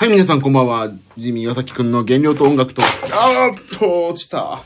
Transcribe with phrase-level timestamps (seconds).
[0.00, 0.92] はい、皆さんこんばんは。
[1.16, 4.62] ジミー岩崎くんの原料と音楽と、あーっと、落ちた。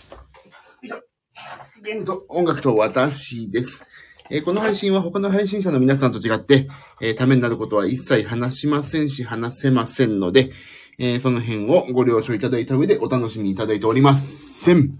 [1.82, 3.86] 原料と音楽と私です。
[4.28, 6.68] えーこの配信は他の配信者の皆さんと違って、
[7.00, 10.52] えーためになることは一切話しませんし、話せませんので、
[10.98, 14.98] えーその辺をご了承いただいた上でお楽しみいただいておりません。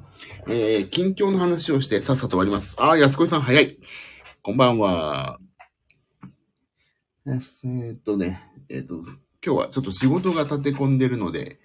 [0.48, 2.74] え近況の話をしてさっさと終わります。
[2.78, 3.76] あー、安子さん早い。
[4.40, 5.38] こんばんは。
[7.26, 8.94] えっとね、えっと、
[9.44, 11.58] 今日はちょっと仕事が立て込んでるので、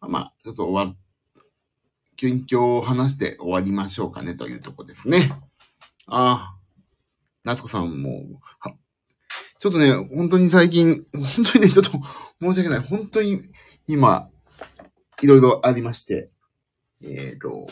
[0.00, 0.98] まあ、ちょっと終わる、
[2.16, 5.32] 近況を話して終わりましょうかねというとこですね。
[6.06, 6.56] ああ、
[7.42, 8.24] 夏子さんも、
[9.58, 11.92] ちょっとね、本当に最近、本当にね、ちょっと
[12.42, 12.80] 申し訳ない。
[12.80, 13.40] 本当に
[13.86, 14.28] 今、
[15.22, 16.30] いろいろありまして、
[17.02, 17.66] えっ、と、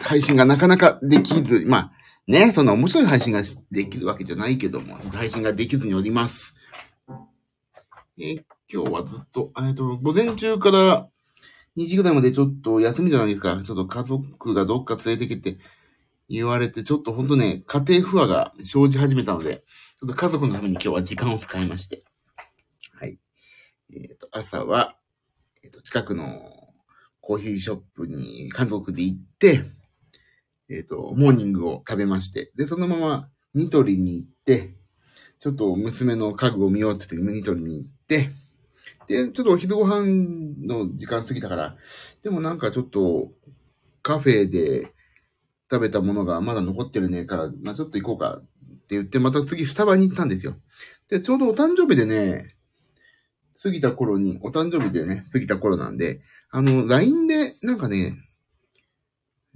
[0.00, 1.92] 配信がなかなかできず、まあ、
[2.26, 6.54] ね、そんな面白い配信ができるわけじゃないけども、配信ができずにおります。
[8.18, 11.08] えー今日はずっと、えっと、午前中から
[11.76, 13.62] 2時ぐらいまでちょっと休みじゃないですか。
[13.62, 15.58] ちょっと家族がどっか連れてきて
[16.28, 19.62] 言われて、ちょっとほんとね、家庭不和が生じ始めたので、
[20.00, 22.02] ちょっと家族のために今日は時間を使いまして。
[22.92, 23.20] はい。
[23.94, 24.96] えっ、と、朝は、
[25.62, 26.40] えっ、と、近くの
[27.20, 29.62] コーヒーショップに家族で行って、
[30.68, 34.74] えっ、と、モーニングを食べまして、で、そのままニトリに行って、
[35.38, 38.30] ちょっと娘の家具を見ようって言ってニトリに行って、
[39.06, 41.76] で、ちょっとお昼ご飯の時間過ぎたから、
[42.22, 43.30] でもなんかちょっと
[44.02, 44.92] カフェで
[45.70, 50.56] 食べたものがまだ残ってるねから、まあちょっと行こうかって言って、また次スタバに行ったんですよ。
[51.08, 52.56] で、ちょうどお誕生日でね、
[53.62, 58.14] 過ぎた頃に、お誕生日でね、過ぎた頃なんで、あの、LINE で、なんかね、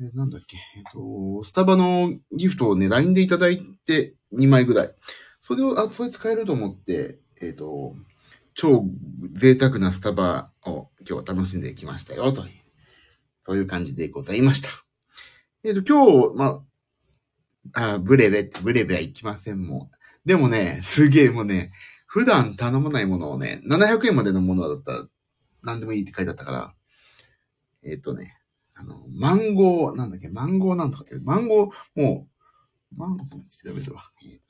[0.00, 4.94] えなんだっけ、えっと、スタバのギフトをね、LINE でいただいて2枚ぐらい。
[5.40, 7.96] それを、あ、それ使えると思って、えっと、
[8.54, 8.84] 超
[9.32, 12.50] 贅沢なスタバを今日は楽しんできましたよ、という、
[13.46, 14.68] そういう感じでございました。
[15.64, 16.62] えっ、と、今日、ま
[17.74, 20.28] あ、あ、ブレベって、ブレベは行きません、もう。
[20.28, 21.72] でもね、すげえもうね、
[22.06, 25.06] 普段頼まないものをね、700円までのものだったら、
[25.62, 26.74] 何でもいいって書いてあったから、
[27.82, 28.36] えっ、とね、
[28.74, 32.28] あの、マンゴー、なんだっけ、マンゴーなんとかって、マンゴー、も
[32.92, 34.02] う、マンゴー、調べるわ。
[34.24, 34.49] えっ、と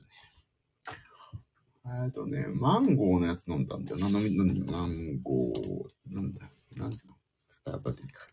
[1.83, 4.07] えっとね、マンゴーのやつ飲んだんだよな。
[4.19, 4.37] 飲み、
[4.71, 7.15] マンゴー、なんだ、なんていうの？
[7.49, 8.27] スターバティか。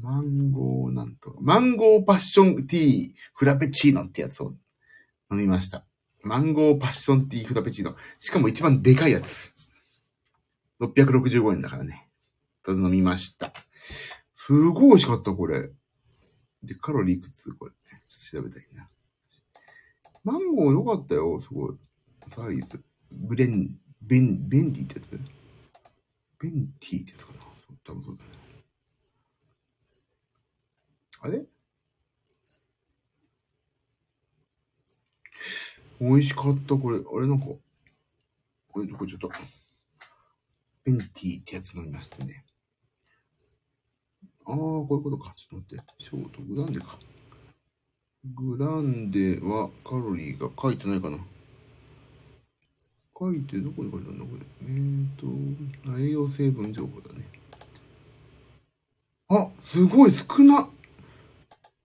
[0.00, 1.38] マンゴーなんとか。
[1.40, 4.54] マンゴーパッションティーフラペチーノってやつを
[5.30, 5.84] 飲みました。
[6.22, 7.96] マンゴーパッションティーフラペチーノ。
[8.20, 9.52] しかも一番でかいやつ。
[10.80, 12.08] 665円だからね。
[12.64, 13.52] それ飲みました。
[14.36, 15.70] すごい美味しかった、これ。
[16.62, 17.52] で、カロリーいくつ？
[17.52, 17.72] これ。
[17.72, 18.88] ちょっと調べたいな。
[20.24, 21.76] マンゴー良かったよ、すごい。
[22.34, 22.82] サイズ。
[23.12, 25.10] ブレン、ベン、ベンディってやつ
[26.40, 27.38] ベンティってやつかな
[27.84, 28.30] 多分そうだね。
[31.20, 31.46] あれ？
[36.00, 36.98] 美味しかった、これ。
[36.98, 37.60] あれなんか、こ
[38.80, 39.30] れどこちょっと。
[40.82, 42.44] ベンティーってやつ飲みましたね。
[44.44, 45.32] ああ、こういうことか。
[45.36, 46.04] ちょっと待って。
[46.04, 46.98] ショート、グランデか。
[48.24, 51.18] グランデはカロリーが書いてないかな。
[53.18, 54.42] 書いて、どこに書いてあるんだこれ。
[54.62, 55.06] えー
[55.94, 57.24] と、栄養成分情報だね。
[59.28, 60.68] あ、すごい少な、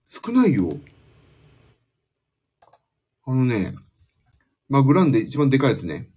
[0.06, 0.70] 少ないよ。
[3.24, 3.74] あのね、
[4.68, 6.08] まあ、グランデ一番でかいやつね。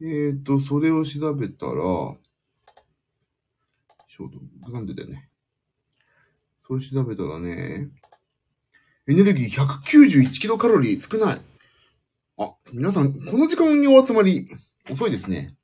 [0.00, 1.72] えーと、それを調べたら、
[4.08, 5.28] ちょうど、グランデだよね。
[6.66, 7.88] それ調べたらね、
[9.08, 11.40] エネルギー191キロカロリー少ない。
[12.38, 14.48] あ、皆さん、この時間にお集まり、
[14.90, 15.56] 遅いですね。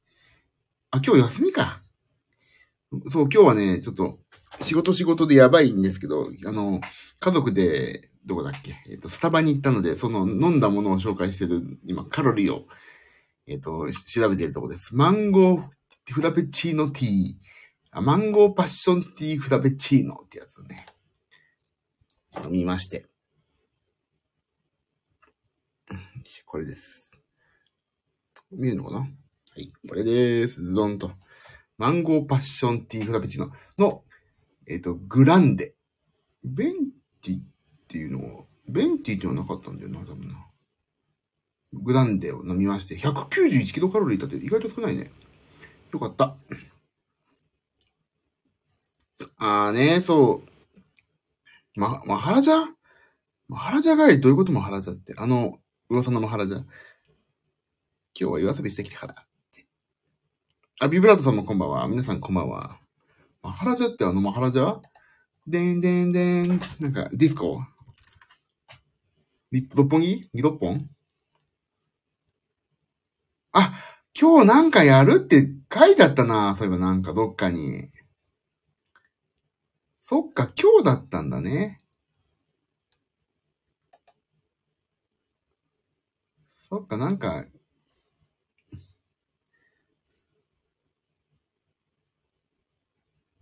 [0.90, 1.82] あ、今日休みか。
[3.08, 4.18] そう、今日はね、ちょっと、
[4.60, 6.80] 仕事仕事でやばいんですけど、あの、
[7.20, 8.76] 家族で、どこだっけ？
[8.88, 12.68] えっ、と、スタバに行ったので、その飲んだものを紹介してる、今、カロリーを、
[13.46, 14.94] えっ、と、調べているところです。
[14.94, 15.64] マンゴー
[16.12, 17.34] フラペチーノティー、
[17.90, 20.86] あマンゴーパッションティーフラペチーノってやつをね、
[22.44, 23.11] 飲みまして。
[26.46, 27.12] これです。
[28.50, 28.98] 見えるのかな？
[29.00, 29.06] は
[29.56, 30.62] い、これです。
[30.62, 31.12] ズドンと。
[31.78, 34.04] マンゴーパッションティーフラペチーノの、
[34.68, 35.74] えっ、と、グランデ。
[36.44, 36.72] ベン
[37.22, 37.42] ティっ
[37.88, 40.34] ていうのは、ベンティっていうのはなかったんだよな、多分な。
[41.84, 45.10] グランデを飲みまして、191キロカロリーだって意外と少ないね。
[45.92, 46.36] よかった。
[49.36, 51.80] あーね、そう。
[51.80, 52.66] ま、マハラジャ
[53.48, 55.14] マハラジャがいどういうことマハラジャって。
[55.16, 55.58] あの、
[55.92, 56.56] 噂のマハラジャ。
[56.58, 56.64] 今
[58.14, 59.14] 日は夜遊びしてきたから。
[60.80, 61.86] あ、ビブラートさんもこんばんは。
[61.86, 62.78] 皆さんこんばんは。
[63.42, 64.80] マハラジャってあのマハラジャ
[65.46, 66.48] でんでんでん。
[66.48, 66.58] なん
[66.92, 67.60] か、ディスコ？
[69.50, 70.30] リ六本木？
[70.32, 70.88] 二六本？
[73.52, 73.74] あ、
[74.18, 76.56] 今日なんかやるって書いてあったな。
[76.56, 77.90] そういえばなんかどっかに。
[80.00, 81.80] そっか、今日だったんだね。
[86.72, 87.44] そっか、なんか、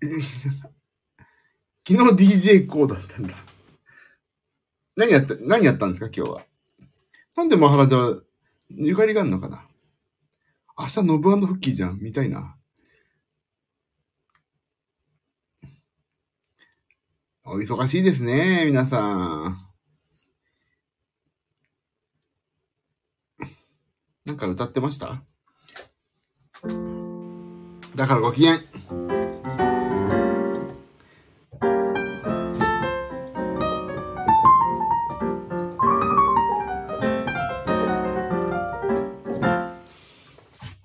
[1.86, 3.36] 昨日 DJ こうだったんだ。
[4.96, 6.46] 何やった、何やったんですか今日は？
[7.36, 8.20] なんでマハラジャ
[8.70, 9.64] ゆかりがあるのかな？
[10.76, 12.00] 明日ノブフッキーじゃん。
[12.00, 12.56] 見たいな。
[17.44, 19.69] お忙しいですね、皆さん。
[24.30, 25.24] なんか歌ってました？
[27.96, 28.54] だからご機嫌。
[28.54, 28.60] い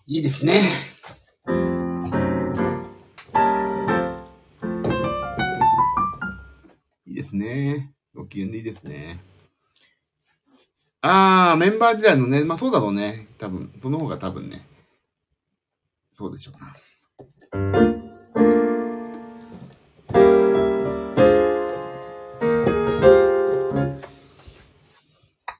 [0.08, 0.60] いですね。
[7.06, 7.94] いいですね。
[8.16, 9.22] ご機嫌でいいですね。
[11.02, 13.25] あー、メンバー時代のね、まあそうだろうね。
[13.38, 14.62] 多分、その方が多分ね。
[16.14, 16.74] そうでしょうな。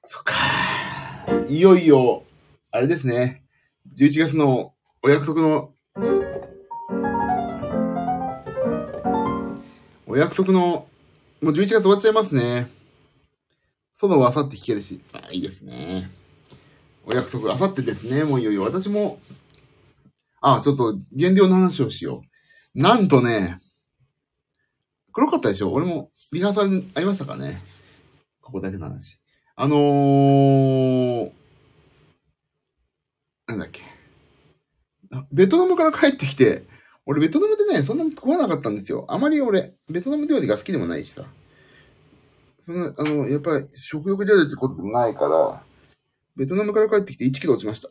[0.08, 0.34] そっか。
[1.50, 2.24] いよいよ、
[2.72, 3.44] あれですね。
[3.98, 4.74] 11月の
[5.04, 5.74] お約束の、
[10.08, 10.88] お約束の、
[11.42, 12.70] もう11月終わっちゃいますね。
[13.94, 15.02] そのあさって聞けるし。
[15.12, 16.10] あ、いいですね。
[17.08, 18.24] お約束、あさってですね。
[18.24, 18.64] もういよいよ。
[18.64, 19.20] 私も、
[20.42, 22.24] あ、ちょっと、原料の話をしよ
[22.76, 22.82] う。
[22.82, 23.62] なんとね、
[25.14, 25.72] 黒かったでしょ？
[25.72, 27.58] 俺も、リハーサルありましたかね？
[28.42, 29.20] ここだけの話。
[29.56, 31.32] あのー、
[33.48, 33.82] なんだっけ？
[35.32, 36.64] ベトナムから帰ってきて、
[37.06, 39.06] 俺ベトナムでね、そんなに食わなかったんですよ。
[39.08, 41.24] あまり俺、ベトナム料理が好きでもないしさ。
[42.66, 45.64] その、あの、やっぱり食欲出るってことないから、
[46.36, 47.90] ベトナムから帰ってきて1キロ落ちました。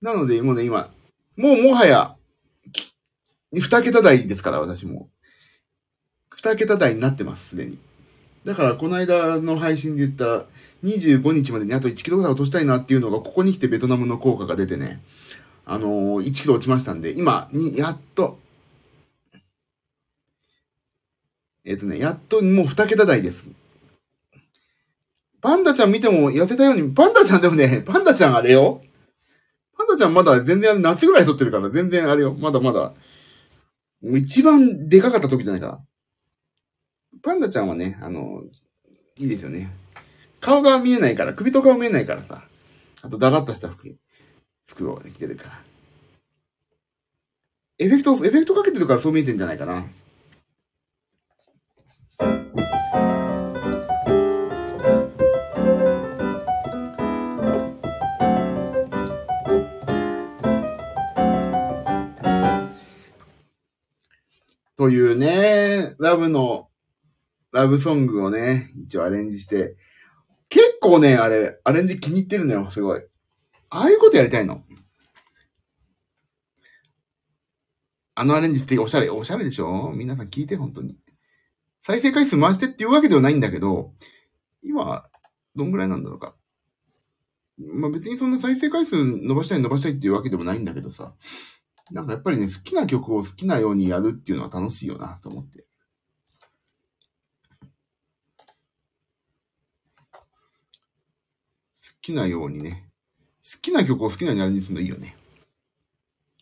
[0.00, 0.90] なので、もうね、今、
[1.36, 2.16] もうもはや、
[3.52, 5.08] 二桁台ですから、私も。
[6.30, 7.78] 二桁台になってます、すでに。
[8.44, 10.46] だから、この間の配信で言った
[10.84, 15.02] 25日までにあと1キロぐらい落としたいなっていうのが、ここに来てベトナムの効果が出てね、
[15.66, 18.38] あのー、1キロ落ちましたんで、今、に、やっと、
[21.64, 23.44] えっ、ー、とね、やっともう2桁台です。
[25.40, 28.82] パンダちゃん見ても痩せたように、パンダちゃんでもね、 パンダちゃんあれよ。
[29.76, 32.34] パンダちゃんまだ全然夏ぐらい撮ってるから、全然あれよ。
[32.34, 32.94] まだまだ。
[34.02, 35.82] もう一番でかかった時じゃないか。
[37.22, 38.42] パンダちゃんはね、あの、
[39.16, 39.70] いいですよね。
[40.40, 42.44] 顔が見えないから、首と顔見えないからさ。
[43.02, 43.96] あと、だらっとした服、
[44.66, 45.62] 服を、着てるから。
[47.78, 49.84] エフェクト、エフェクトかけてるからそう見えてんじゃないかな。
[64.80, 66.70] というね、ラブの、
[67.52, 69.76] ラブソングをね、一応アレンジして、
[70.48, 73.02] 結構ね、あれ、アレンジ気に入ってるのよ、すごい。
[73.68, 74.64] ああいうことやりたいの。
[78.14, 79.92] あのアレンジっておしゃれ、おしゃれでしょ？
[79.94, 80.96] 皆さん聞いて、本当に。
[81.86, 83.92] 再生回数回してっていうわけではないんだけど、
[84.62, 85.04] 今、
[85.56, 86.34] どんぐらいなんだろうか。
[87.58, 91.12] まあ別にそんな再生回数伸ばしたい伸ばしたいっていうわけでもないんだけどさ。
[91.92, 95.66] なんかやっぱりね、好きな曲を好きなようにやるっていうのは楽しいよなと思って。
[101.62, 101.66] 好
[102.00, 102.88] きなようにね。
[103.42, 105.16] 好きな曲を好きなようにやるにするのいいよね。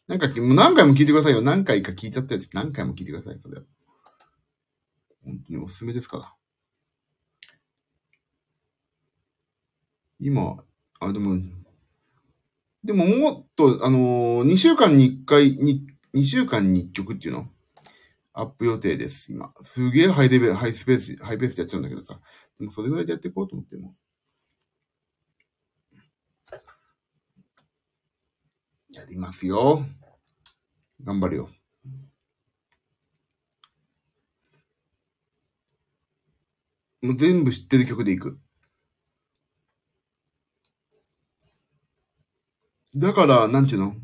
[0.06, 1.40] なんか、もう何回も聞いてくださいよ。
[1.40, 3.38] 何回か聞いちゃったやつ何回も聞いてください。
[3.42, 3.62] それは。
[5.24, 6.34] 本当におすすめですから。
[10.20, 10.64] 今、
[11.00, 11.36] あ、でも、
[12.85, 17.49] でももっと、あのー、2週間に1回、に、2週間に1曲っていうの？
[18.32, 19.52] アップ予定です、今。
[19.62, 22.18] すげえハイレベル、ハイスペース、ハイペースでやっちゃうんだけどさ。
[22.58, 23.90] でもそれぐらいでやっていこうと思っても。
[28.90, 29.85] やりますよ。
[31.02, 31.50] 頑張るよ。
[37.02, 38.40] もう全部知ってる曲でいく。
[42.98, 43.94] だから、なんちゅうの？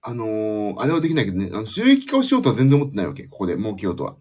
[0.00, 3.24] あのーあれはできないけどね、あの収益化をしようとは全然思ってないわけ。
[3.28, 4.16] ここで儲けようとは。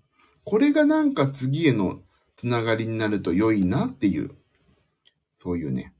[0.46, 2.02] これがなんか次への
[2.36, 4.32] つながりになると良いなっていう、
[5.42, 5.94] そういうね、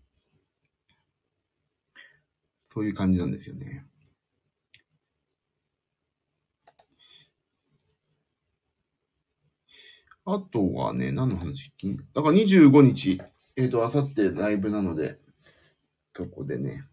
[2.72, 3.84] そういう感じなんですよね。
[10.26, 11.72] あとはね、何の話？
[12.14, 13.20] だから25日、
[13.56, 15.18] えっ、と、あさってライブなので、
[16.16, 16.84] ここでね、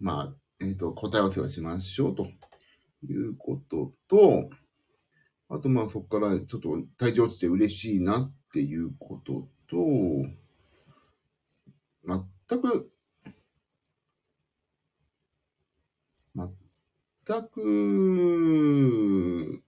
[0.00, 2.28] まあ、えっ、と、答え合わせをしましょうと
[3.08, 4.48] いうことと、
[5.48, 9.76] あとまあそこからちょっと体調落ちて嬉しいなっていうことと、
[12.04, 12.24] 全
[12.60, 12.90] く、
[16.34, 16.50] 全
[17.48, 19.62] く、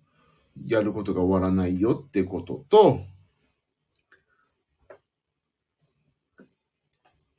[0.66, 3.00] やることが終わらないよってことと、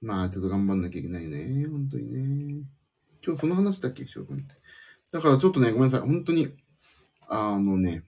[0.02, 1.68] まあ、ちょっと頑張んなきゃいけないね。
[1.68, 2.79] 本当にね。
[3.30, 4.56] 今日その話だっけしようと思って。
[5.12, 6.08] だからちょっとね、ごめんなさい。
[6.08, 6.48] 本当に、
[7.28, 8.04] あのね、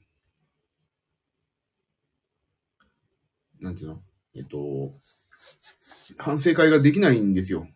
[3.60, 3.98] なんていうの？
[4.34, 4.92] えっと、
[6.18, 7.68] 反省会ができないんですよ。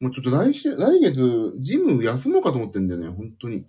[0.00, 3.08] もうちょっと来週、来月、ジム休もうかと思ってんだよね。
[3.08, 3.66] 本当に。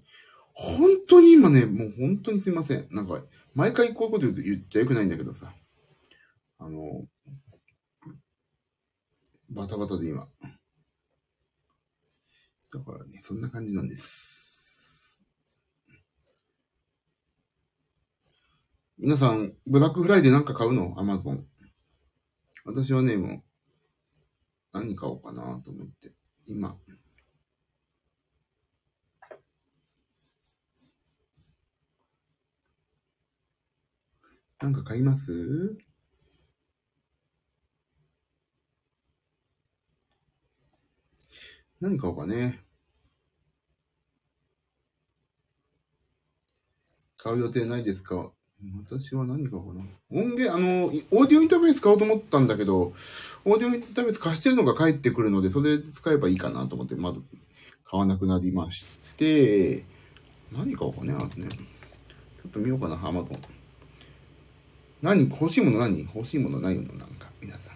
[0.53, 2.87] 本当に今ね、もう本当にすいません。
[2.89, 3.21] なんか、
[3.53, 5.53] 毎回こういうこと言うと言っちゃよくないんだけどさ。
[6.59, 7.05] あの、
[9.49, 10.29] バタバタで今。
[12.73, 15.19] だからね、そんな感じなんです。
[18.97, 20.93] 皆さん、ブラックフライデーなんか買うの？
[20.97, 21.45] アマゾン。
[22.65, 23.43] 私はね、もう、
[24.73, 26.13] 何買おうかなと思って。
[26.45, 26.77] 今。
[34.61, 35.75] なんか買います？
[41.81, 42.59] 何買おうかね。
[47.17, 48.31] 買う予定ないですか？
[48.85, 49.85] 私は何買おうかな。
[50.11, 52.93] 音源、あの、オーディオインターフェース買おうと思ったんだけど、
[53.45, 57.21] オーディオインターフェース貸してるのが返ってくるので、それで使えばいいかなと思って、まず
[57.83, 59.83] 買わなくなりまして、
[60.51, 61.47] 何買おうかね、あとね。
[61.47, 63.39] ちょっと見ようかな、アマゾン。
[65.01, 65.27] 何？
[65.27, 66.01] 欲しいもの何？
[66.13, 67.75] 欲しいものないのなんか、皆さん。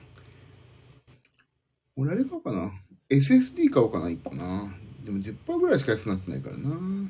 [1.95, 2.71] 俺あれ買おうかな。
[3.09, 4.73] SSD 買おうかな、1個な。
[5.03, 6.69] でも10%ぐらいしか安くなってないからな。
[6.69, 7.09] も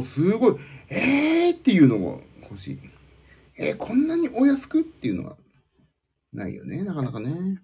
[0.00, 0.56] うすごい、
[0.90, 1.56] えー？
[1.56, 2.78] っていうのが欲しい。
[3.58, 3.76] えー？
[3.76, 4.80] こんなにお安く？
[4.80, 5.38] っていうのは
[6.32, 7.60] ないよね、なかなかね。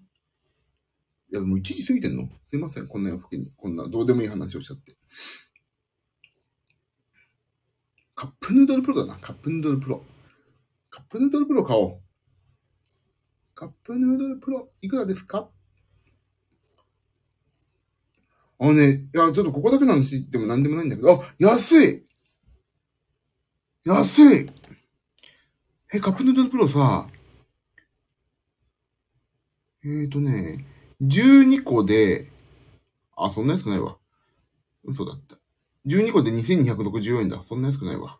[1.31, 2.27] いや、もう1時過ぎてんの？
[2.49, 3.51] すいません、こんな夜更けに。
[3.55, 4.95] こんな、どうでもいい話をしちゃって。
[8.15, 10.03] カップヌードルプロだな、カップヌードルプロ。
[10.89, 11.99] カップヌードルプロ買おう。
[13.55, 15.49] カップヌードルプロ、いくらですか？
[18.63, 22.01] あのね、いや、ちょっとここだけの話言っても何でもないんだけど、あ、安い
[23.83, 24.49] 安い
[25.93, 27.05] え、カップヌードルプロさ、
[29.83, 30.65] えーとね、
[31.01, 32.31] 12個で、
[33.17, 33.97] あ、そんな安くないわ。
[34.85, 35.35] 嘘だった。
[35.85, 37.43] 12個で2264円だ。
[37.43, 38.17] そんな安くないわ。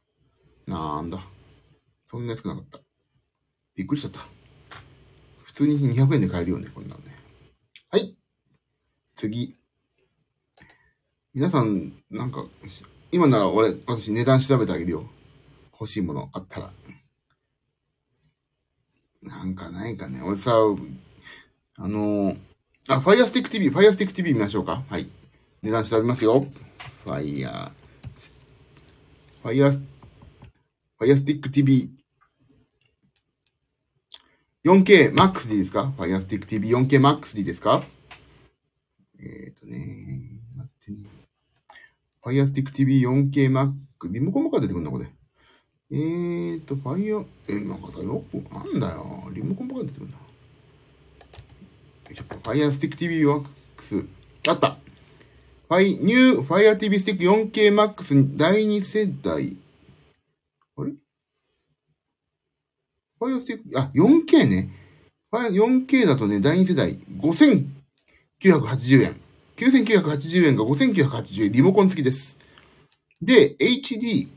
[0.67, 1.19] なんだ。
[2.05, 2.79] そんな安くなかった。
[3.77, 4.27] びっくりしちゃった。
[5.45, 7.15] 普通に200円で買えるよね、こんなのね。
[7.89, 8.17] はい。
[9.15, 9.62] 次。
[11.35, 12.45] 皆さん、なんか、
[13.11, 15.09] 今なら俺、私値段調べてあげるよ。
[15.71, 16.71] 欲しいものあったら。
[19.23, 20.21] なんかないかね。
[20.21, 20.53] 俺さ、
[21.77, 22.39] あのー、
[22.87, 24.83] あ、Fire Stick TV、Fire Stick TV 見ましょうか。
[24.87, 25.09] はい。
[25.63, 26.45] 値段調べますよ。
[27.03, 27.71] Fire、
[29.43, 29.81] Fire、
[30.99, 31.89] Fire Stick TV。
[34.63, 37.83] 4K Max でいいですか ?Fire Stick TV 4K Max でいいですか？
[39.19, 40.32] えっ、ー、と、ね。
[42.23, 43.73] Fire Stick TV 4K Max。
[44.09, 45.07] リモコンもから出てくるんだ、これ。
[45.91, 49.29] えーと、Fire、え、なんかさ、よく、なんだよ。
[49.33, 50.17] リモコンばっか出てくるんだ。
[50.17, 50.23] よ
[52.11, 54.07] いしょ Fire Stick TV Max。
[54.47, 54.77] あった
[55.67, 59.57] ファイ、ニュー Fire TV Stick 4K Max 第2世代。
[60.77, 60.93] あれ
[63.19, 64.69] ？Fire Stick、あ、4K ね。
[65.31, 69.22] 4K だとね、第2世代、5980円。
[69.57, 72.37] 9980円が5980円、リモコン付きです。
[73.21, 74.27] で、HD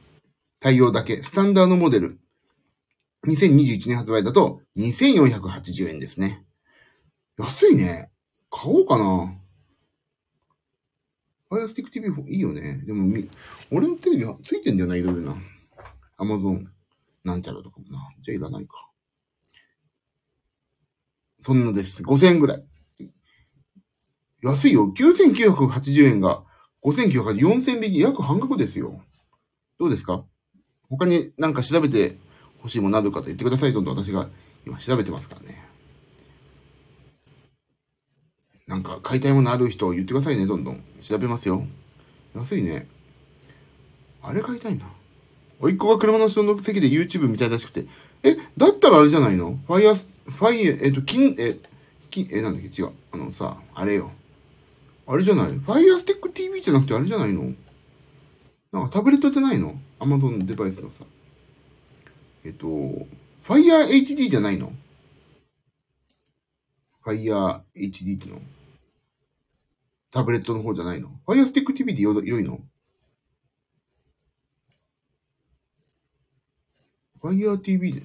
[0.61, 2.18] 対応だけ、スタンダードモデル。
[3.26, 6.44] 2021年発売だと2480円ですね。
[7.38, 8.11] 安いね。
[8.50, 9.35] 買おうかな。
[11.49, 12.82] ファイアスティック TV いいよね。
[12.87, 13.12] でも、
[13.70, 15.37] 俺のテレビはついてんだよな、いろいろな。
[16.18, 16.70] アマゾン
[17.25, 18.08] なんちゃらとかもな。
[18.20, 18.90] じゃあいらないか。
[21.42, 22.02] そんなです。
[22.02, 22.64] 5000円ぐらい。
[24.47, 24.93] 安いよ。
[24.97, 26.43] 9980円が
[26.85, 29.03] 5980、4000匹、約半額ですよ。
[29.79, 30.25] どうですか？
[30.88, 32.17] 他になんか調べて
[32.59, 33.73] 欲しいものあるかと言ってください。
[33.73, 34.29] どんどん私が
[34.65, 35.65] 今調べてますからね。
[38.69, 40.47] なんか買いたいものある人言ってくださいね。
[40.47, 41.65] どんどん調べますよ。
[42.35, 42.88] 安いね。
[44.23, 44.87] あれ買いたいな。
[45.61, 47.87] おいっ子が車の後ろの席で YouTube 見たいらしくて。
[48.23, 49.59] え、だったらあれじゃないの？
[49.67, 51.59] ファイア、ファイア、えっと、金、え、
[52.11, 52.83] 金、え、なんだっけ？
[52.83, 52.93] 違う。
[53.12, 54.11] あのさ、あれよ。
[55.06, 55.52] あれじゃない？
[55.58, 57.52] ファイアスティック TV じゃなくてあれじゃないの？
[58.72, 61.04] なんかタブレットじゃないの ?Amazon デバイスのさ。
[62.44, 62.66] えっと、
[63.46, 64.72] Fire HD じゃないの
[67.04, 68.40] ?Fire HD っての？
[70.10, 72.60] タブレットの方じゃないの ?Fire Stick TV でよ良いの
[77.22, 78.02] ?Fire TV で。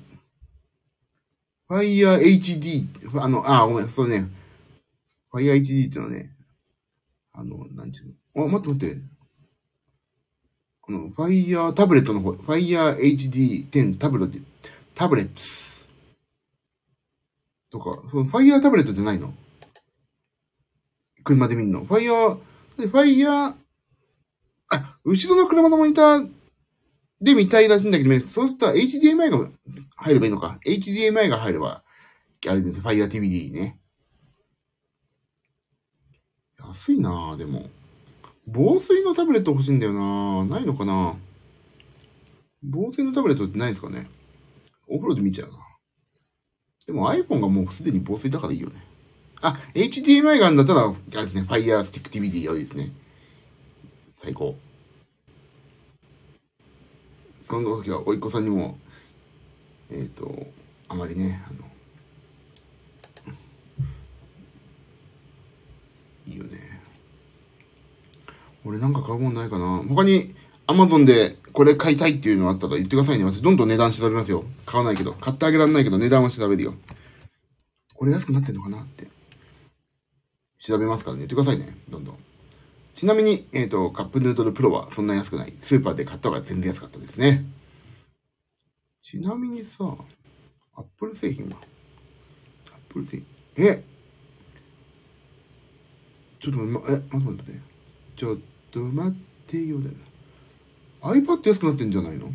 [1.68, 2.88] Fire HD。
[3.20, 4.28] あの、あ、ごめん、そうね。
[5.32, 6.30] Fire HD ってのね、
[7.34, 8.46] あの、なんちゅうの？
[8.46, 9.02] あ、待って待って。
[10.88, 14.40] あの、ファイヤータブレットの方、ファイヤー HD10 タブレット、
[14.96, 15.28] タブレッ
[17.70, 19.34] トとか、そのファイヤータブレットじゃないの？
[21.24, 21.86] 車で見んの？
[21.86, 22.38] ファイヤー、
[22.78, 23.56] ファイヤー、
[24.70, 26.30] あ、後ろの車のモニター
[27.22, 29.50] で見たいらしいんだけどね、そうすると HDMI が
[29.98, 30.60] 入ればいいのか。
[30.66, 31.84] HDMI が入れば、
[32.50, 33.80] あれです、ファイヤー TVD ね。
[36.72, 37.70] 安いなぁ、でも。
[38.48, 41.16] 防水のタブレット欲しいんだよなないのかな
[42.64, 44.10] 防水のタブレットってないですかね
[44.88, 45.58] お風呂で見ちゃうな。
[46.88, 48.84] でも iPhone がもうすでに防水だからいいよね。
[49.42, 52.92] あ、HDMI があるんだったら、あれですね、Fire Stick TV で良いですね。
[54.16, 54.56] 最高。
[57.44, 58.78] その時は、おいっ子さんにも、
[59.90, 60.48] えっ、ー、と、
[60.90, 61.71] あまりね、あの、
[66.32, 66.58] いいよね。
[68.64, 70.36] 俺なんか買うもんないかな他に
[70.68, 73.26] Amazon でこれ買いたいっていうのあったら言ってくださいね。
[73.26, 74.46] 私どんどん値段調べますよ。
[74.66, 75.14] 買わないけど。
[75.14, 76.74] 買ってあげられないけど値段は調べるよ。
[77.96, 79.08] これ安くなってんのかなって。
[80.60, 81.22] 調べますからね。
[81.22, 81.76] 言ってくださいね。
[81.90, 82.18] どんどん。
[82.94, 85.54] ちなみに、えっ、ー、と、カップヌードルプロはそんな安くない。
[85.60, 87.46] スーパーで買った方が全然安かったですね。
[89.02, 89.96] ちなみにさ、
[90.76, 91.58] アップル製品は？
[92.68, 93.22] アップル製
[93.56, 93.66] 品？
[93.66, 93.84] え？
[96.42, 97.62] ちょっと待って、え、待って待って。
[98.16, 98.38] ちょっ
[98.72, 99.92] と待ってよだよ。
[101.02, 102.32] iPad 安くなってんじゃないの？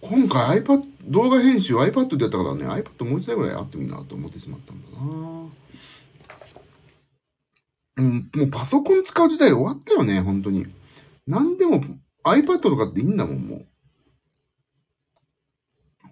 [0.00, 4.96] 今回 iPad、動画編集 iPad でやったからね、iPad もう一台ぐらいあってもいいなと思ってしまったんだな
[7.96, 10.66] うん、もうパソコン使う時代終わったよね、本当に。
[11.28, 11.84] 何でも
[12.24, 13.66] iPad とかっていいんだもん、もう。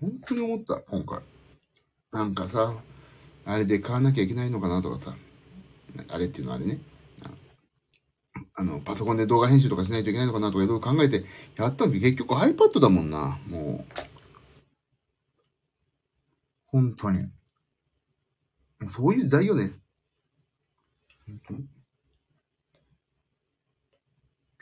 [0.00, 1.18] 本当に思った、今回。
[2.12, 2.76] なんかさ、
[3.44, 5.16] あれで買わなきゃいけないのかなとかさ。
[6.08, 6.78] あれっていうのはあれね。
[8.54, 11.24] あの、パソコンで動画編集とかしないといけないのかなとかいろいろ考えて
[11.56, 14.02] やったんだけど、結局 iPad だもんな、もう。
[16.66, 17.28] 本当に。
[18.90, 19.72] そういう時代よね。
[21.26, 21.60] 本当に。
[21.60, 21.64] び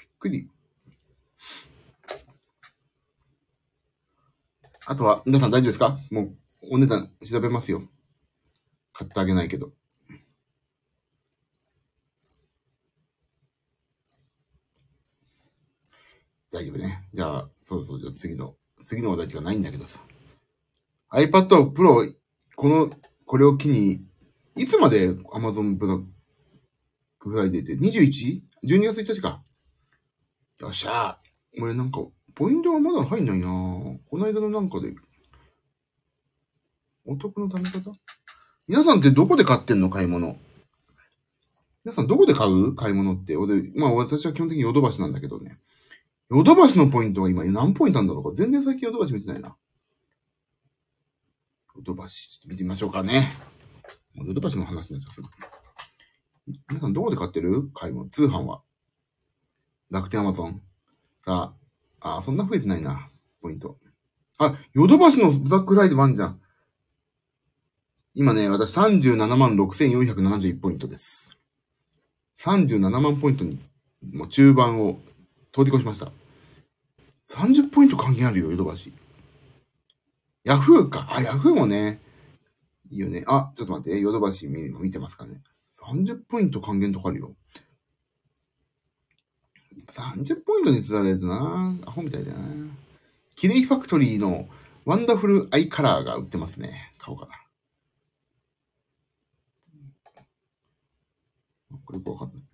[0.05, 0.48] っくり。
[4.87, 5.98] あとは、皆さん大丈夫ですか？
[6.11, 6.37] もう、
[6.72, 7.81] お値段調べますよ。
[8.92, 9.72] 買ってあげないけど。
[16.52, 17.08] 大丈夫ね。
[17.12, 20.00] じゃあ、そうそう、じゃあ次の、次の話題ではないんだけどさ。
[21.12, 22.12] iPad Pro、
[22.56, 22.90] この、
[23.24, 24.04] これを機に、
[24.56, 26.04] いつまで Amazon ブラッ
[27.18, 29.42] クフライデーって 21?12 月1日か。
[30.60, 31.62] よっしゃー。
[31.62, 32.00] 俺なんか、
[32.34, 34.94] ポイントがまだ入んないなこの間のなんかで、
[37.06, 37.92] お得の貯め方？
[38.68, 40.36] 皆さんってどこで買ってんの買い物？
[41.84, 42.74] 皆さんどこで買う？
[42.74, 43.36] 買い物って。
[43.36, 45.56] 俺、まあ私は基本的にヨドバシなんだけどね。
[46.30, 49.56] ヨドバシのポイントが今何ポイントなんだろうか全然最近ヨドバシ見てないな。
[51.76, 53.30] ヨドバシ、ちょっと見てみましょうかね。
[54.14, 55.24] ヨドバシの話になっちゃう。
[56.68, 57.70] 皆さんどこで買ってる？
[57.74, 58.62] 買い物通販は。
[59.90, 60.62] 楽天アマゾン。
[61.24, 61.52] さ
[62.00, 63.08] あ、あ、あそんな増えてないな。
[63.42, 63.76] ポイント。
[64.38, 66.40] あ、ヨドバシのブラックライデーもあんじゃん。
[68.14, 71.30] 今ね、私37万6471ポイントです。
[72.38, 73.58] 37万ポイントに、
[74.12, 75.00] もう中盤を
[75.52, 76.12] 通り越しました。
[77.30, 78.92] 30ポイント還元あるよ、ヨドバシ。
[80.42, 81.06] ヤフーか。
[81.10, 82.00] あ、ヤフーもね。
[82.90, 83.22] いいよね。
[83.28, 84.00] あ、ちょっと待って。
[84.00, 85.40] ヨドバシ見見てますかね。
[85.80, 87.36] 30ポイント還元とかあるよ。
[89.92, 91.76] 30ポイントに釣られるとな。
[91.86, 92.38] アホみたいだな。
[93.36, 94.48] キレイファクトリーの
[94.84, 96.92] ワンダフルアイカラーが売ってますね。
[96.98, 97.32] 買おうかな。
[101.84, 102.44] これよくわかんない。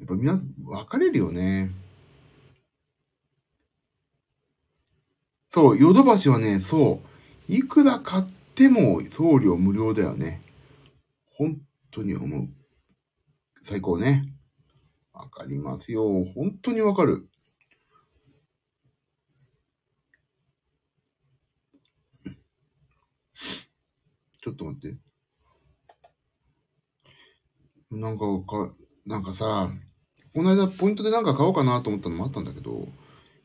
[0.00, 1.70] やっぱみんな分かれるよね。
[5.50, 7.02] そう、ヨドバシはね、そ
[7.48, 10.42] う、いくら買っても送料無料だよね。
[11.36, 12.48] 本当に思う。
[13.62, 14.24] 最高ね。
[15.12, 16.24] わかりますよ。
[16.34, 17.28] 本当にわかる。
[24.40, 24.96] ちょっと待って。
[27.90, 28.72] なんか、か、
[29.06, 29.70] なんかさ、
[30.34, 32.88] この間ポイントでなんか買おうかなと思ったのもあったんだけど、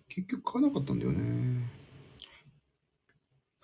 [0.10, 1.83] 結局買わなかったんだよね。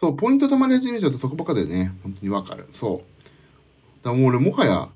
[0.02, 2.66] そう、ポイント貯まり始めちゃうとそこばっかでね、本当にわかる。
[2.72, 4.04] そう。
[4.04, 4.88] だもう俺もはや、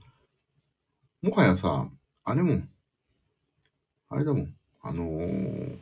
[1.21, 1.89] もはやさ、
[2.23, 2.61] あれも、
[4.07, 5.77] あれだもん、あのー、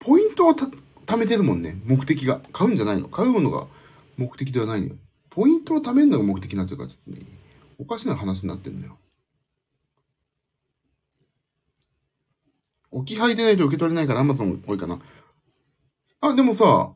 [0.00, 0.66] ポイントをた
[1.06, 2.40] 貯めてるもんね、目的が。
[2.52, 3.08] 買うんじゃないの。
[3.08, 3.68] 買うものが
[4.16, 4.94] 目的ではないのよ。
[5.30, 7.24] ポイントを貯めるのが目的になってるから、ちょっとね、
[7.78, 8.98] おかしな話になってんのよ。
[12.90, 14.98] 置き配でないと受け取れないから Amazon 多いかな。
[16.20, 16.94] あ、でもさ、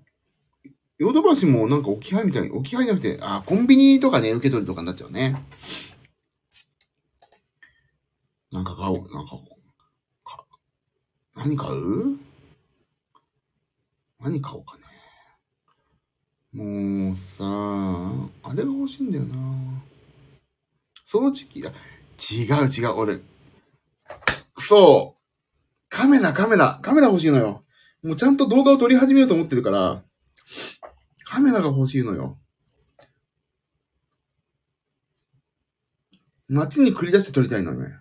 [0.99, 5.41] ヨドバシもなんか置き配みたいに、置き配じゃなくて、あ、コンビニとかね、受け取りとかになっちゃうね。
[8.51, 9.37] なんか買おう、なんか、
[10.25, 10.45] か
[11.37, 12.19] 何買う？
[14.21, 14.83] 何買おうかね。
[16.53, 17.45] もうさ、
[18.43, 19.37] あれが欲しいんだよな。
[21.07, 21.71] 掃除機、あ、
[22.19, 23.21] 違う違う、俺。
[24.57, 25.19] そう。
[25.89, 27.63] カメラ、カメラ、カメラ欲しいのよ。
[28.03, 30.03] もうちゃんと動画を撮り始めようと思ってるから、
[31.29, 32.39] カメラが欲しいのよ。
[36.49, 38.01] 街に繰り出して撮りたいのね。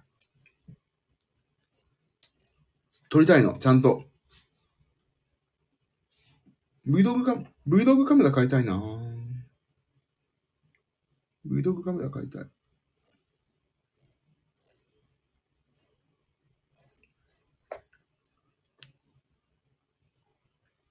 [3.11, 4.05] 撮りたいの、ちゃんと。
[6.87, 7.33] Vlog カ、
[7.69, 8.81] Vlog カメラ買いたいな
[11.45, 12.49] Vlog カメラ買いたい。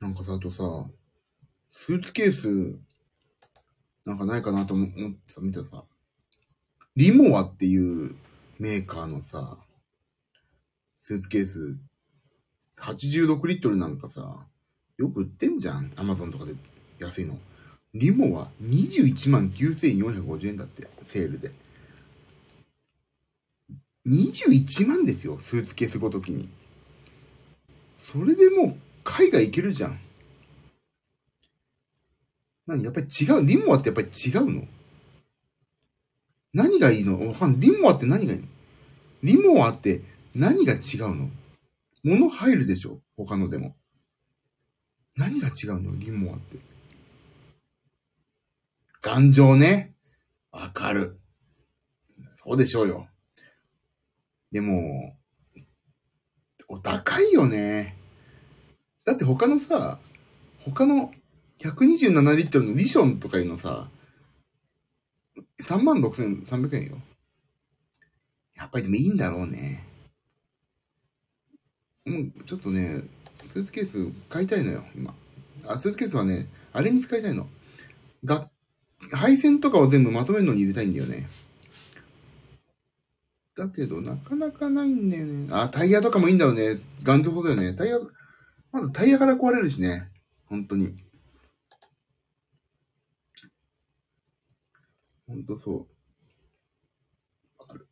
[0.01, 0.90] なんかさ、あとさ、
[1.87, 2.49] スーツケース、
[4.05, 5.85] なんかないかなと思ってさ、見たさ、
[6.96, 8.16] リモアっていう
[8.59, 9.57] メーカーのさ、
[10.99, 11.77] スーツケース、
[12.81, 14.49] 86リットルなんかさ、
[14.99, 15.92] よく売ってんじゃん。
[15.94, 16.55] アマゾンとかで
[16.99, 17.38] 安いの。
[17.94, 21.53] リモは21万9450円だって、セールで。
[24.09, 26.49] 21万ですよ、スーツケースごときに。
[27.96, 30.01] それでもう海外行けるじゃん。
[32.66, 33.46] 何やっぱり違う。
[33.46, 34.66] リモアってやっぱり違うの？
[36.52, 37.29] 何がいいの？
[37.29, 37.61] わかんない。
[37.61, 38.46] リモアって何がいいの？
[39.22, 40.02] リモアって
[40.35, 41.31] 何が違うの？
[42.02, 43.00] 物入るでしょ？
[43.16, 43.76] 他のでも。
[45.16, 45.96] 何が違うの？
[45.98, 46.59] リモアって。
[49.02, 49.94] 頑丈ね。
[50.50, 51.20] わかる。
[52.42, 53.09] そうでしょうよ。
[54.50, 55.16] でも、
[56.68, 57.96] お高いよね。
[59.05, 59.98] だって他のさ、
[60.64, 61.12] 他の
[61.61, 63.88] 127リットルのリションとかいうのさ、
[65.61, 66.99] 36,300円よ。
[68.55, 69.85] やっぱりでもいいんだろうね。
[72.05, 73.03] もう、ちょっとね、
[73.53, 75.14] スーツケース買いたいのよ、今。
[75.66, 77.49] あ、スーツケースはね、あれに使いたいの。
[78.25, 78.51] が、
[79.12, 81.29] 配線とかを全部まとめるのに入れたいんだよね。
[83.57, 85.49] だけど、なかなかないんだよね。
[85.51, 86.79] あ、タイヤとかもいいんだろうね。
[87.03, 87.75] 頑丈そうだよね。
[87.75, 87.99] タイヤ、
[88.71, 90.09] まだタイヤから壊れるしね。
[90.47, 90.95] 本当に。
[95.27, 95.87] 本当そう。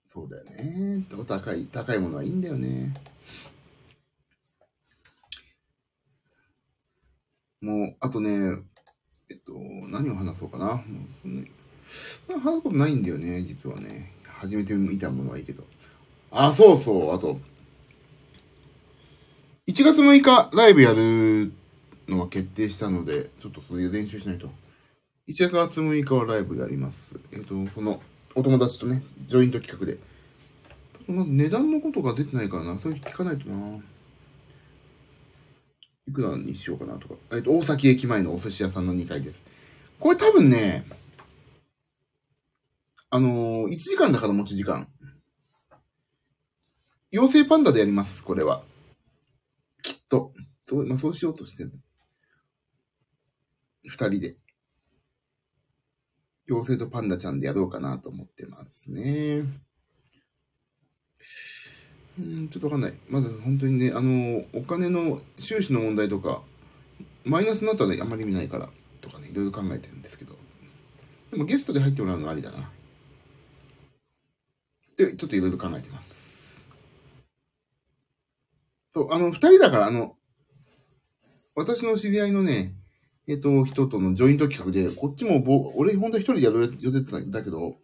[0.06, 1.04] そうだよね。
[1.26, 2.94] 高い、高いものはいいんだよね。
[7.60, 8.58] もう、あとね、
[9.28, 9.54] えっと、
[9.88, 10.66] 何を話そうかな。
[10.66, 10.82] も
[11.24, 11.50] うね、
[12.28, 14.12] 話すことないんだよね、実はね。
[14.24, 15.64] 初めて見たものはいいけど。
[16.30, 17.40] あ、そうそう、あと、
[19.66, 21.52] 1月6日ライブやる
[22.06, 24.48] のは決定したので、ちょっとそういう練習しないと。
[25.26, 27.18] 1月6日はライブやります。
[27.32, 28.02] えっ、ー、と、その、
[28.34, 29.98] お友達とね、ジョイント企画で。
[31.06, 32.78] まず値段のことが出てないからな。
[32.78, 33.78] それ聞かないとな。
[36.06, 37.14] いくらにしようかなとか。
[37.32, 39.42] えっ、ー、と、大崎駅前のお寿司屋さんの2階です。
[39.98, 40.84] これ多分ね、
[43.08, 44.88] あのー、1時間だから持ち時間。
[47.14, 48.62] 妖精パンダでやります、これは。
[49.82, 50.32] きっと、
[50.64, 51.72] そう、まあ、そうしようとしてる。
[53.84, 54.36] 二人で。
[56.48, 59.44] 妖精とパンダちゃんでやろうかなと思ってますね。
[62.18, 62.98] うん、ちょっとわかんない。
[63.08, 66.42] まだ本当にね、あの、お金の収支の問題とか、
[67.24, 68.68] マイナスになったらあんまり意味ないから、
[69.00, 70.36] とかね、いろいろ考えてるんですけど。
[71.30, 72.70] でもゲストで入ってもらうのはありだな。
[74.96, 76.62] で、ちょっといろいろ考えてます。
[78.94, 80.16] そう、あの、二人だから、あの、
[81.56, 82.74] 私の知り合いのね、
[83.26, 87.78] えっ、と、人とのジョイント企画で、こっちもボ、俺本当は一人でやる予定だったけど、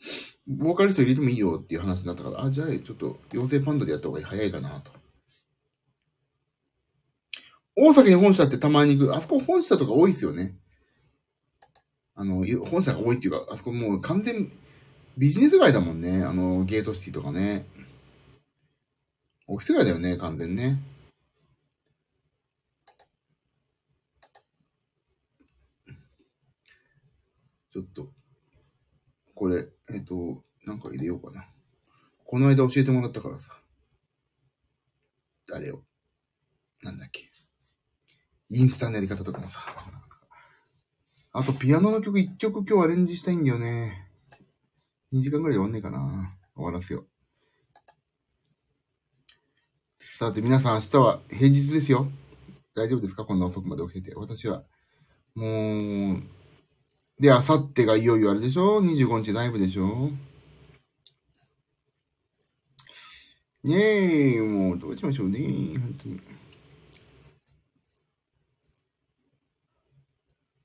[0.47, 4.93] ボーカリスト入れてもいいよっていう話になったから、あ、じゃあちょっと、妖精パンダでやった方が早いかなと。
[7.77, 10.57] 大崎に本社ってたまに行く、あそこ本社とか多いですよね。
[12.15, 14.53] あの、本社が多いっていうか、あそこもう完全
[15.17, 16.23] ビジネス街だもんね。
[16.23, 17.67] あの、ゲートシティとかね。
[19.47, 20.79] オフィス街だよね、完全ね。
[27.73, 28.13] ちょっと、
[29.35, 31.49] これ、えっ、と、なんか入れようかな。
[32.25, 33.61] この間教えてもらったからさ。
[35.49, 35.83] 誰を。
[36.83, 37.31] なんだっけ。
[38.51, 39.61] インスタのやり方とかもさ。
[41.33, 44.09] あと、ピアノの曲1曲今日アレンジしたいんだよね。
[45.13, 46.37] 2時間ぐらい終わんねえかな。
[46.55, 47.07] 終わらせよう。
[50.19, 52.11] さて、皆さん明日は平日ですよ。
[52.75, 53.25] 大丈夫ですか？
[53.25, 54.17] こんな遅くまで起きてて。
[54.17, 54.65] 私は。
[55.35, 56.23] もう、
[57.21, 60.11] で、あさってがいよいよあれでしょ ?25 日ライブでしょ？
[63.63, 65.39] ねえ、もうどうしましょうね。
[65.79, 66.21] 本当に。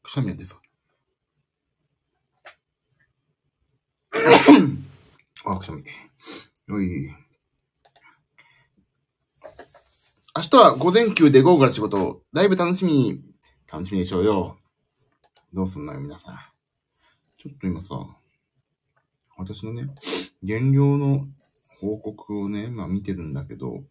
[0.02, 0.62] くしゃみやってさ。
[5.46, 5.84] あ、くしゃみ。
[6.74, 7.10] おい。
[10.38, 12.22] 明日は午前休で午後から仕事。
[12.32, 13.22] ライブ楽しみ。
[13.70, 14.58] 楽しみでしょうよ。
[15.56, 16.36] どうすんのよ、皆さん。
[17.38, 17.96] ちょっと今さ、
[19.38, 19.88] 私のね、
[20.44, 21.28] 減量の
[21.80, 23.86] 報告をね、まあ見てるんだけど、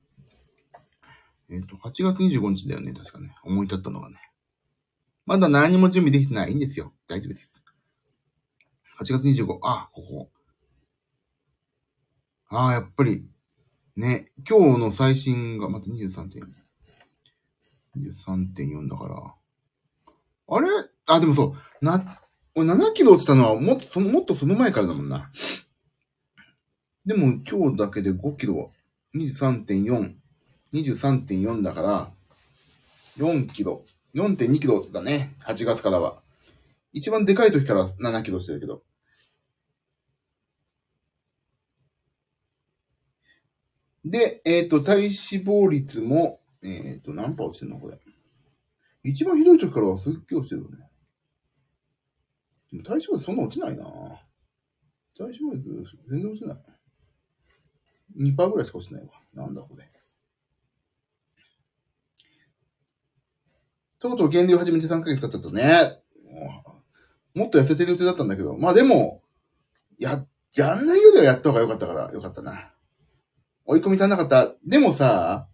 [1.48, 3.35] えっ、ー、と、8月25日だよね、確かね。
[3.44, 4.16] 思い立ったのがね。
[5.24, 6.92] まだ何も準備できてないいいんですよ。
[7.09, 7.50] 大丈夫です。
[9.00, 10.31] 8月25、あ、ここ。
[12.50, 13.27] ああ、やっぱり、
[13.96, 16.42] ね、今日の最新が、また23.4。
[17.96, 19.35] 23.4だから。
[20.46, 20.94] あれ？
[21.07, 22.21] あ、でもそう、な、
[22.55, 25.31] 俺7キロ落ちたのはもっと、その、もっとその前からだもんな。
[27.05, 28.71] でも今日だけで5キロ、
[29.14, 30.14] 23.4、
[30.73, 32.11] 23.4だから、
[33.19, 35.35] 4キロ、4.2キロだね。
[35.43, 36.23] 8月からは。
[36.93, 38.83] 一番でかい時から7キロしてるけど。
[44.05, 45.11] で、えっ、ー、と、体脂
[45.45, 47.99] 肪率も、えっ、ー、と、何パー落ちてんのこれ。
[49.03, 50.88] 一番ひどい時からはすっげえ落ちてるよね。
[52.75, 53.85] でも体脂肪そんな落ちないな
[55.17, 55.65] 体脂肪率
[56.11, 56.59] 全然落ちない。
[58.19, 59.11] 2%ぐらいしか落ちないわ。
[59.35, 59.85] なんだこれ。
[64.01, 66.03] とうとう減量始めて3ヶ月経っちゃったね、
[67.33, 69.23] もっと痩せてる予定だったんだけど、まあでも、
[69.99, 72.75] や、やんないようではやった方がよかったから、よかったな。
[73.65, 74.53] 追い込み足んなかった。
[74.67, 75.49] でもさ、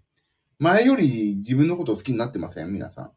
[0.58, 2.72] 前より自分のことを好きになってません？
[2.72, 3.12] 皆さん。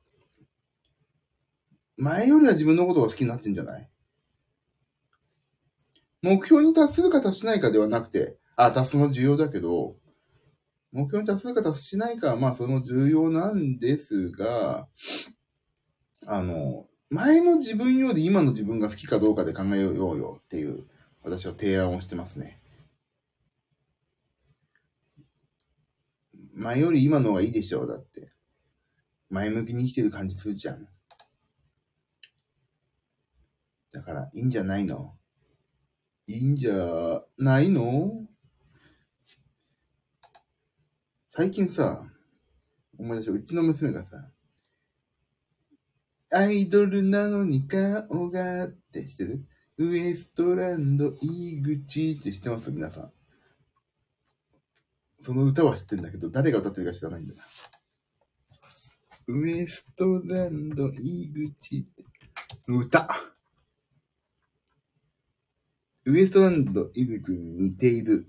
[1.98, 3.89] 前よりは自分のことが好きになってんじゃない？
[6.24, 9.98] 目標に達するか達しないかではなくて、あ、達すの重要だけど、
[10.94, 14.88] 目標に達するか達しないかは、まあそれも重要なんですが、
[16.26, 20.86] あの、前の自分より今の自分が好きかどうかで考えようよっていう、
[21.24, 22.62] 私は提案をしてますね。
[26.54, 28.32] 前より今の方がいいでしょう、だって。
[29.30, 30.88] 前向きに生きてる感じするじゃん。
[33.92, 35.18] だから、いいんじゃないの？
[36.26, 38.26] いいんじゃないの？
[41.30, 42.04] 最近さ、
[42.98, 44.30] 思い出しうちの娘がさ、
[46.32, 49.46] アイドルなのに顔がって知ってる？
[49.80, 52.72] ウエストランド井口って知ってます？
[52.72, 53.12] 皆さん。
[55.22, 57.44] その歌は知ってんだけど、誰が歌ってるか知らないんだな。
[59.28, 61.88] ウエストランド井口って
[62.68, 63.08] 歌。
[66.06, 68.28] ウエストランド井口に似ている。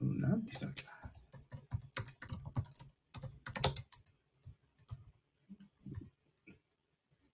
[0.00, 0.88] なんて言ったっけな。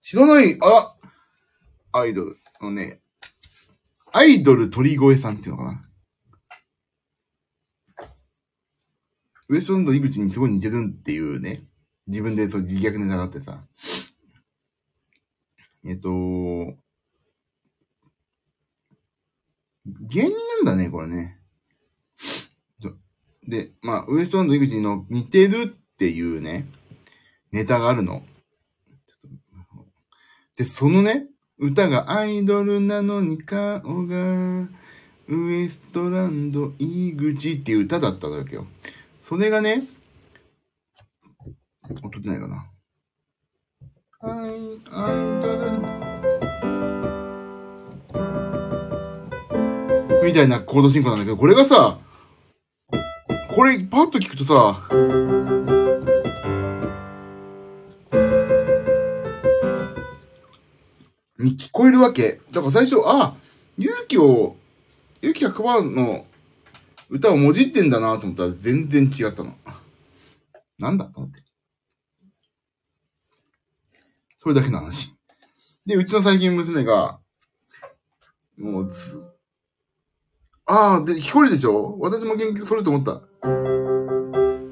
[0.01, 0.95] 知らないあら
[1.93, 2.37] アイドル。
[2.61, 3.01] のね、
[4.11, 5.81] アイドル鳥越さんっていうのかな
[9.47, 11.61] ウエストランド井口にすごい似てるっていうね、
[12.07, 13.63] 自分でそう自虐で習ってさ。
[15.87, 16.09] えっと、
[20.09, 21.39] 芸人なんだね、これね。
[23.47, 26.67] で、まあ、ウエストランド井口の似てるっていうね、
[27.51, 28.23] ネタがあるの。
[30.57, 34.67] で、そのね、歌がアイドルなのに顔が、
[35.27, 38.65] ウエストランド井口っていう歌だったわけよ。
[39.23, 39.83] それがね、
[42.03, 42.71] 音出ないかな。
[44.21, 46.24] アイ、アイドル。
[50.25, 51.99] みたいなコード進行なんだけど、これがさ、
[53.53, 54.81] これパッと聞くとさ、
[61.37, 62.41] に聞こえるわけ。
[62.51, 63.35] だから最初、あ、
[63.77, 64.55] 勇気を、
[65.21, 66.25] 勇気100%の
[67.09, 69.53] 歌をもじってんだなと思ったら全然違ったの。
[70.79, 71.43] なんだと思って。
[74.39, 75.13] それだけの話。
[75.85, 77.19] で、うちの最近娘が、
[78.57, 79.34] もうず、
[80.67, 81.95] ああ、で、聞こえるでしょ？
[81.99, 83.21] 私も元気それと思った。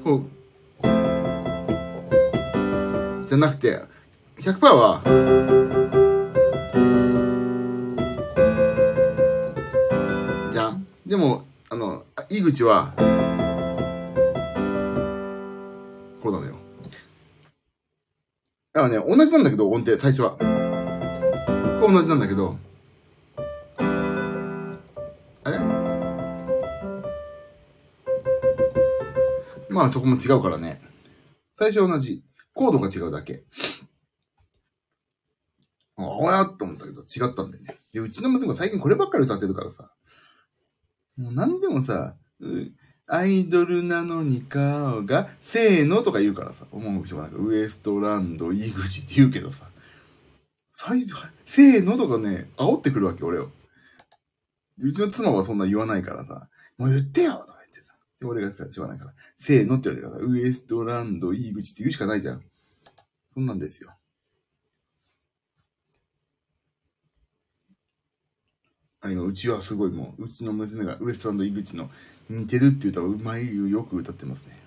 [0.02, 0.24] そう。
[3.26, 3.80] じゃなくて、
[4.38, 5.00] 100%は、
[10.52, 12.92] じゃんでも、あの、井口は、
[16.20, 16.56] こうなのよ。
[18.76, 20.32] あのね、同じなんだけど、音程、最初は。
[20.32, 20.44] こ
[21.86, 22.56] れ同じなんだけど、
[29.74, 30.80] まあ、そこも違うからね。
[31.58, 32.24] 最初同じ。
[32.54, 33.42] コードが違うだけ。
[35.96, 37.74] ああやと思ったけど、違ったんだよね。
[37.92, 39.90] で、うちの娘が最近こればっかり歌ってるからさ。
[41.18, 42.14] もう何でもさ、
[43.06, 49.66] アイドルなのに顔が、せーのとか言うからさ、思う人がなんかウエストランド、井口って言うけどさ、
[50.72, 51.14] 最初、
[51.46, 53.50] せーのとかね、煽ってくるわけ、俺を。
[54.78, 57.46] うちの妻はそんな言わないからさ、もう言ってよ。
[58.24, 62.42] で、俺がさ、言わないから、せーのって言われてください、ウエストランド、井口って言うしかないじゃん。
[63.34, 63.94] そんなんですよ。
[69.00, 71.90] あ今、うちはすごいもう、うちの娘がウエストランド井口の
[72.30, 74.63] 似てるって歌をうまいよく歌ってますね。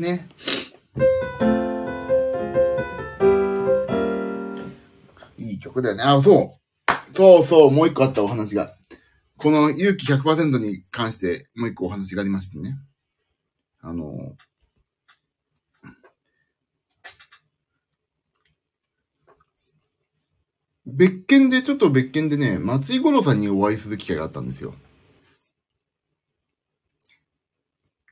[0.00, 0.28] ね。
[5.38, 7.14] いい曲だよねあ、そう。
[7.14, 8.76] そうそう、もう一個あったお話が。
[9.38, 12.76] この勇気100%に関してもう一個お話がありましてね。
[13.80, 14.36] あの、
[20.86, 24.74] 別件で、ちょっと別件でね、松井五郎さんにお会いする機会があったんですよ。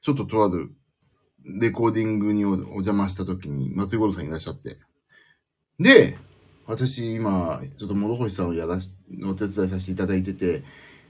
[0.03, 0.71] ちょっととある
[1.45, 4.77] レコーディングにお邪魔した時に松井五郎さんいらっしゃって。
[5.79, 6.17] で、
[6.67, 8.89] 私、今、ちょっと諸星さんをやらし、
[9.25, 10.63] お手伝いさせていただいてて、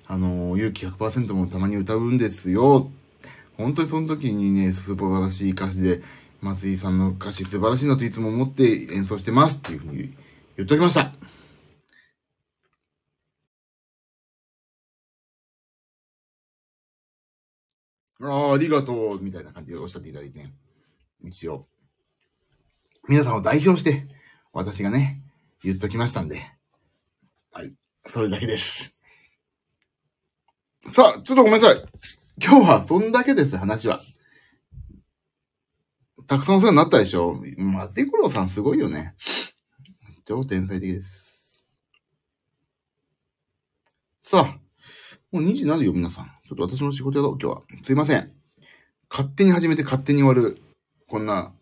[0.06, 2.90] あの、勇気100%もたまに歌うんですよ。
[3.56, 6.02] 本当にその時にね、素晴らしい歌詞で、
[6.40, 10.12] 松井さんの歌詞素晴らしいなといつも思って演奏してますっていうふうに
[10.56, 11.12] 言っておきました。
[18.24, 20.54] ああ、ありがとう、みたいな感じでおっしゃっていただいてね。
[21.22, 21.66] 一応。
[23.06, 24.02] 皆さんを代表して、
[24.52, 25.18] 私がね、
[25.62, 26.40] 言っときましたんで。
[27.52, 27.74] はい。
[28.06, 28.98] それだけです。
[30.80, 31.84] さあ、ちょっとごめんなさい。
[32.42, 34.00] 今日はそんだけです、話は。
[36.26, 39.14] たくさんお世話になったでしょマテコロさんすごいよね。
[40.24, 41.62] 超天才的です。
[44.22, 44.58] さあ、
[45.30, 46.33] もう2時になるよ、皆さん。
[46.46, 47.62] ちょっと私も仕事やろう、今日は。
[47.82, 48.30] すいません。
[49.08, 50.58] 勝手に始めて勝手に終わる、
[51.08, 51.54] こんな、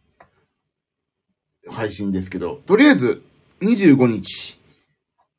[1.71, 3.23] 配信ですけど、とりあえず、
[3.61, 4.61] 25日、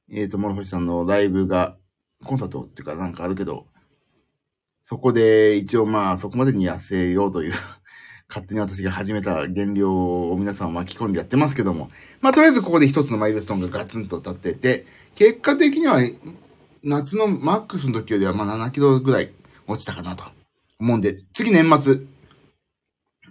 [0.09, 1.75] えっ、ー、と、諸星さんのライブが、
[2.23, 3.65] コンサートっていうかなんかあるけど、
[4.85, 7.53] そこで一応まあそこまでに痩せようという
[8.29, 9.91] 勝手に私が始めた減量
[10.31, 11.91] を皆さん巻き込んでやってますけども。
[12.21, 14.85] まあ、とりあえずここで一つのマイルストーンがガツンと立ってて、
[15.15, 15.99] 結果的には
[16.83, 19.31] 夏のマックスの時よりはまあ7キロぐらい
[19.67, 20.25] 落ちたかなと
[20.79, 22.01] 思うんで、次年末、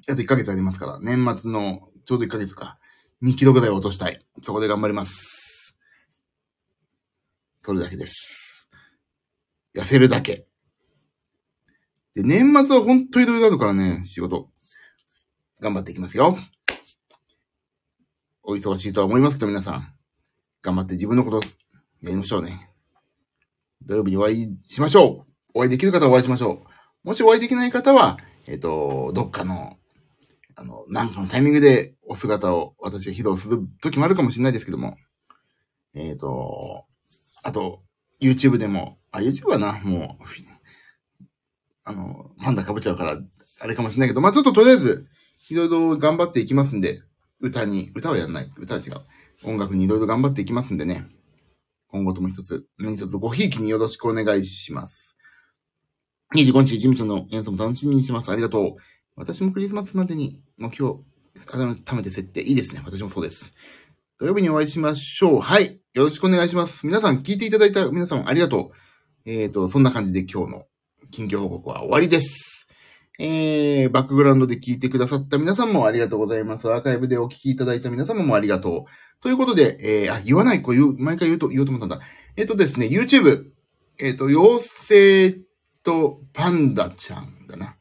[0.09, 2.79] あと1ヶ月ありますから、年末のちょうど1ヶ月か、
[3.23, 4.25] 2キロぐらい落としたい。
[4.41, 5.77] そこで頑張ります。
[7.61, 8.71] それだけです。
[9.77, 10.47] 痩せるだけ。
[12.15, 14.49] で、年末は本当にいろいろあるからね、仕事。
[15.61, 16.37] 頑張っていきますよ。
[18.43, 19.95] お忙しいとは思いますけど、皆さん。
[20.63, 21.47] 頑張って自分のこと
[22.01, 22.72] やりましょうね。
[23.87, 25.33] 土曜日にお会いしましょう。
[25.55, 26.65] お会いできる方はお会いしましょ
[27.05, 27.07] う。
[27.07, 29.77] もしお会いできない方は、えっ、ー、と、どっかの、
[30.55, 34.97] あの、なんかのタイミングでお姿を私が披露する時もあるかもしれないですけども。
[35.95, 36.85] えっ、ー、と、
[37.43, 37.83] あと、
[38.21, 40.25] YouTube でも、あ、YouTube はな、もう、
[41.85, 43.21] あの、パンダ被っちゃうから、
[43.61, 45.07] あれかもしれないけど、まあちょっととりあえず、
[45.51, 47.03] いろいろ頑張っていきますんで、
[47.41, 48.53] 歌に、歌はやんない。
[48.57, 49.03] 歌は違う。
[49.45, 51.05] 音楽にいろいろ頑張っていきますんでね。
[51.93, 55.15] 今後とも一つ、何一つごひいきによろしくお願いします。
[56.35, 58.33] 25日、ジミちゃんの演奏も楽しみにします。
[58.33, 58.77] ありがとう。
[59.15, 60.95] 私もクリスマスまでに目標、
[61.47, 62.41] 改めて設定。
[62.41, 62.81] いいですね。
[62.83, 63.53] 私もそうです。
[64.19, 65.41] 土曜日にお会いしましょう。
[65.41, 65.81] はい。
[65.93, 66.87] よろしくお願いします。
[66.87, 68.73] 皆さん聞いていただいた皆さんありがと
[69.27, 69.31] う。
[69.31, 70.65] えっ、ー、と、そんな感じで今日の
[71.11, 72.67] 近況報告は終わりです。
[73.19, 76.73] えー、バックグラウンドで聞いてくださった皆さんもありがとうございます。
[76.73, 78.91] アーカイブでお聞きいただいた皆様もありがとう。
[79.23, 82.01] ということで、えー、あ、言わない、こう言う、毎回言うと、言おうと思ったんだ。
[82.37, 83.47] えっ、ー、とですね、YouTube、
[84.01, 84.61] えっ、ー、と、妖
[85.33, 85.39] 精
[85.85, 87.77] とパンダちゃんだな。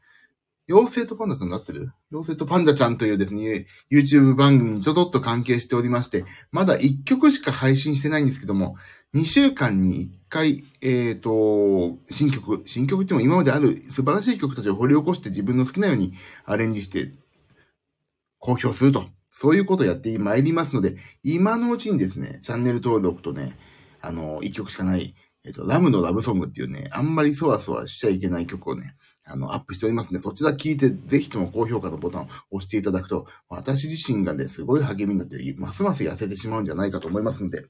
[0.70, 1.92] 妖精とパンダちゃんになってる？
[2.12, 8.76] 妖精とパンダちゃんというですね、YouTube 番組にちょっと関係しておりまして、まだ1曲しか配信してないんですけども、
[9.16, 16.14] 2週間に1回、えっ、ー、と、新曲、新曲っても今まである素晴らしい曲たちを掘り起こして自分の好きなように
[16.46, 17.12] アレンジして
[18.38, 23.58] 公表するとそういうことをやってまいりますので、今のうちにですね、チャンネル登録とね、
[24.02, 37.66] あの、一曲しかない、えっと、ラムのラブソングっていうね、あんまりそわそわしちゃいけない曲をね、あの、アップしておりますので、そちら聞いて、ぜひとも高評価のボタンを押していただくと、私自身がね、すごい励みになって、ますます痩せてしまうんじゃないかと思いますので、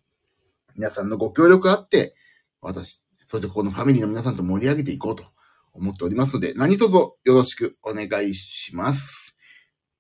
[0.76, 2.16] 皆さんのご協力あって、
[2.62, 5.26] 私、そしてここのファミリーの皆さんと盛り上げていこうと
[5.74, 9.31] 思っておりますので、何卒よろしくお願いします。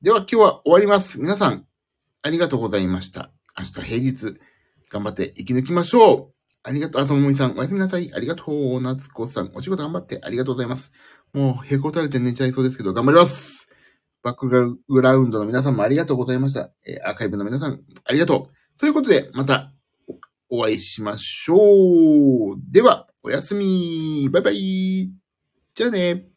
[0.02, 1.20] では今日は終わります。
[1.20, 1.68] 皆さん、
[2.24, 3.30] ありがとうございました。
[3.56, 4.40] 明日平日、
[4.90, 6.34] 頑張って生き抜きましょう。
[6.64, 7.04] ありがとう。
[7.04, 8.12] あともみさん、おやすみなさい。
[8.12, 8.82] ありがとう。
[8.82, 10.92] 夏子さん、お仕事頑張ってありがとうございます。
[11.34, 13.68] もう、へこたれて寝ちゃいそうですけど、頑張ります。
[14.24, 16.72] バックグラウンドの皆さんもありがとうございました。
[16.88, 18.80] えー、アーカイブの皆さん、ありがとう。
[18.80, 19.72] ということで、また、
[20.50, 22.58] お会いしましょう。
[22.72, 24.28] では、おやすみ。
[24.32, 25.12] バイバイ。
[25.76, 26.31] じゃあね。